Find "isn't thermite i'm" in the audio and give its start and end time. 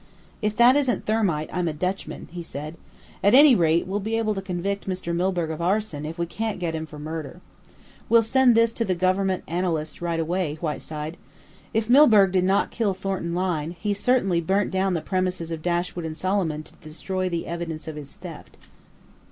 0.75-1.67